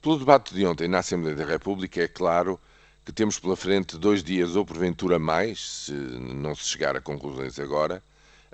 [0.00, 2.60] Pelo debate de ontem na Assembleia da República, é claro
[3.04, 7.58] que temos pela frente dois dias, ou porventura mais, se não se chegar a conclusões
[7.58, 8.00] agora,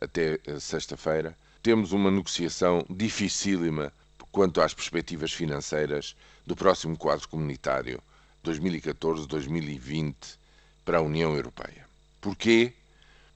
[0.01, 1.37] até sexta-feira.
[1.63, 3.93] Temos uma negociação dificílima
[4.33, 8.03] quanto às perspectivas financeiras do próximo quadro comunitário
[8.45, 10.15] 2014-2020
[10.85, 11.87] para a União Europeia.
[12.21, 12.73] Porquê?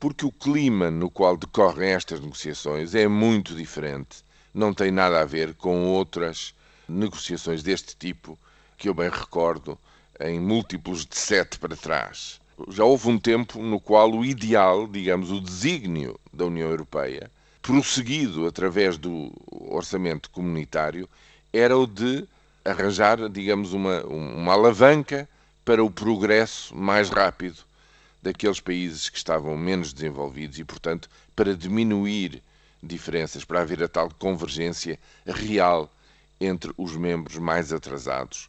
[0.01, 5.25] Porque o clima no qual decorrem estas negociações é muito diferente, não tem nada a
[5.25, 6.55] ver com outras
[6.89, 8.39] negociações deste tipo
[8.77, 9.79] que eu bem recordo
[10.20, 12.41] em múltiplos de sete para trás.
[12.69, 17.30] Já houve um tempo no qual o ideal, digamos, o desígnio da União Europeia,
[17.62, 21.09] prosseguido através do orçamento comunitário,
[21.52, 22.27] era o de
[22.65, 25.29] arranjar, digamos, uma, uma alavanca
[25.65, 27.62] para o progresso mais rápido
[28.23, 32.43] daqueles países que estavam menos desenvolvidos e, portanto, para diminuir
[32.82, 35.91] diferenças, para haver a tal convergência real
[36.41, 38.48] entre os membros mais atrasados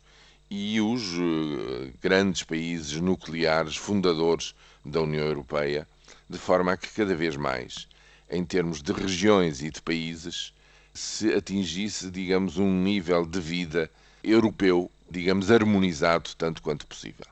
[0.50, 5.88] e os uh, grandes países nucleares fundadores da União Europeia,
[6.30, 7.88] de forma a que cada vez mais,
[8.30, 10.54] em termos de regiões e de países,
[10.94, 13.90] se atingisse, digamos, um nível de vida
[14.24, 17.26] europeu, digamos, harmonizado tanto quanto possível.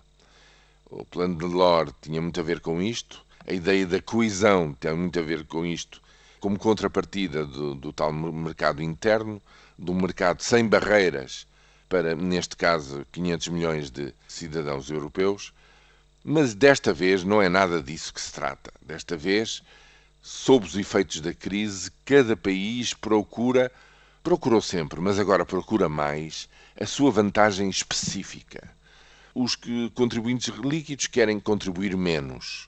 [0.89, 4.93] O plano de Delors tinha muito a ver com isto, a ideia da coesão tem
[4.93, 6.01] muito a ver com isto,
[6.39, 9.41] como contrapartida do, do tal mercado interno,
[9.77, 11.47] do mercado sem barreiras
[11.89, 15.53] para, neste caso, 500 milhões de cidadãos europeus,
[16.23, 18.71] mas desta vez não é nada disso que se trata.
[18.81, 19.63] Desta vez,
[20.21, 23.71] sob os efeitos da crise, cada país procura,
[24.21, 28.69] procurou sempre, mas agora procura mais, a sua vantagem específica.
[29.33, 29.57] Os
[29.93, 32.67] contribuintes líquidos querem contribuir menos.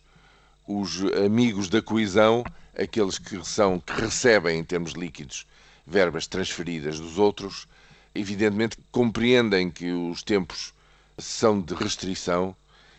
[0.66, 2.44] Os amigos da coesão,
[2.78, 5.46] aqueles que são que recebem em termos líquidos
[5.86, 7.68] verbas transferidas dos outros,
[8.14, 10.74] evidentemente compreendem que os tempos
[11.18, 12.56] são de restrição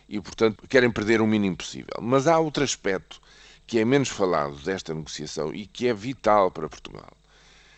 [0.07, 1.95] e, portanto, querem perder o mínimo possível.
[2.01, 3.21] Mas há outro aspecto
[3.65, 7.11] que é menos falado desta negociação e que é vital para Portugal.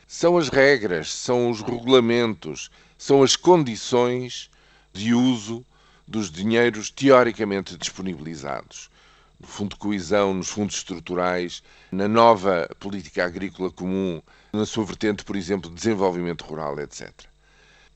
[0.07, 4.49] São as regras, são os regulamentos, são as condições
[4.91, 5.63] de uso
[6.07, 8.89] dos dinheiros teoricamente disponibilizados.
[9.39, 11.61] No Fundo de Coesão, nos fundos estruturais,
[11.91, 14.21] na nova política agrícola comum,
[14.51, 17.11] na sua vertente, por exemplo, de desenvolvimento rural, etc.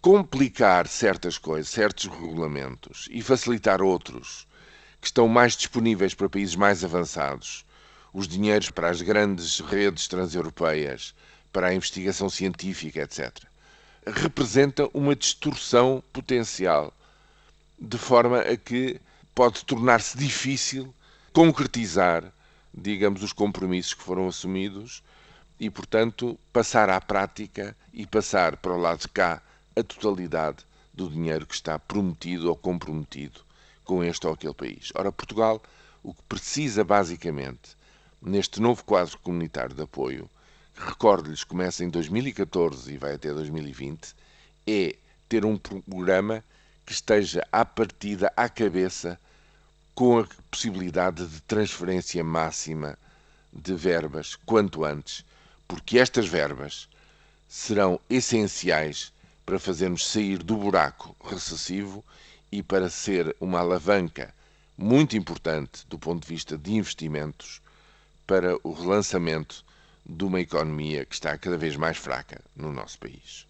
[0.01, 4.47] Complicar certas coisas, certos regulamentos e facilitar outros
[4.99, 7.65] que estão mais disponíveis para países mais avançados,
[8.11, 11.13] os dinheiros para as grandes redes transeuropeias,
[11.53, 13.43] para a investigação científica, etc.,
[14.05, 16.93] representa uma distorção potencial,
[17.79, 18.99] de forma a que
[19.35, 20.93] pode tornar-se difícil
[21.37, 22.33] concretizar,
[22.73, 25.03] digamos, os compromissos que foram assumidos
[25.59, 29.39] e, portanto, passar à prática e passar para o lado de cá
[29.75, 33.41] a totalidade do dinheiro que está prometido ou comprometido
[33.83, 34.91] com este ou aquele país.
[34.95, 35.61] Ora, Portugal
[36.01, 37.77] o que precisa basicamente
[38.19, 40.27] neste novo quadro comunitário de apoio,
[40.73, 44.15] que recordo-lhes começa em 2014 e vai até 2020,
[44.65, 44.95] é
[45.29, 46.43] ter um programa
[46.83, 49.19] que esteja à partida, à cabeça,
[49.97, 52.95] com a possibilidade de transferência máxima
[53.51, 55.25] de verbas quanto antes
[55.67, 56.87] porque estas verbas
[57.47, 59.11] serão essenciais
[59.43, 62.05] para fazermos sair do buraco recessivo
[62.51, 64.31] e para ser uma alavanca
[64.77, 67.59] muito importante do ponto de vista de investimentos
[68.27, 69.65] para o relançamento
[70.05, 73.47] de uma economia que está cada vez mais fraca no nosso país.